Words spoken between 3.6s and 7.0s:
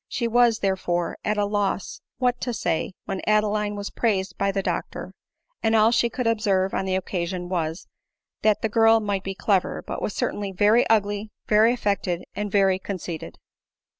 Adeline was praised by the doctor; and all she could observe on the